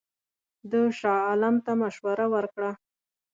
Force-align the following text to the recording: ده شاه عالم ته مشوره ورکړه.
ده 0.69 0.79
شاه 0.99 1.19
عالم 1.29 1.55
ته 1.65 1.71
مشوره 1.81 2.25
ورکړه. 2.33 2.71